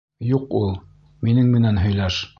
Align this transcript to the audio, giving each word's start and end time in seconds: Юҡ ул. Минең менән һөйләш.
Юҡ 0.29 0.55
ул. 0.61 0.73
Минең 1.29 1.55
менән 1.57 1.79
һөйләш. 1.87 2.23